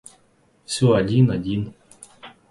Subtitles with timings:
[0.65, 1.75] Всё один, один.